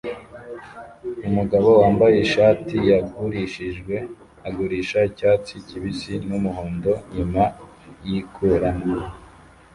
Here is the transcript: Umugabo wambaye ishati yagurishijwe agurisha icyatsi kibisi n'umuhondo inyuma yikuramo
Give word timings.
Umugabo 1.27 1.67
wambaye 1.81 2.15
ishati 2.25 2.75
yagurishijwe 2.89 3.95
agurisha 4.47 4.97
icyatsi 5.09 5.53
kibisi 5.67 6.13
n'umuhondo 6.27 6.91
inyuma 7.09 7.43
yikuramo 8.07 8.91